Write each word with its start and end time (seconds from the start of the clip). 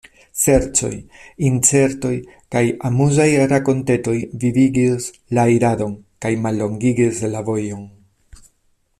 Ŝercoj, 0.43 0.89
incitetoj 1.49 2.13
kaj 2.55 2.63
amuzaj 2.89 3.27
rakontetoj 3.51 4.15
vivigis 4.43 5.09
la 5.39 5.43
iradon 5.57 5.93
kaj 6.27 6.31
mallongigis 6.47 7.21
la 7.35 7.45
vojon. 7.51 7.85